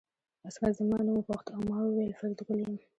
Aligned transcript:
عسکر 0.47 0.71
زما 0.79 0.97
نوم 1.05 1.15
وپوښت 1.17 1.47
او 1.55 1.59
ما 1.69 1.77
وویل 1.83 2.13
فریدګل 2.19 2.57
یم 2.63 2.75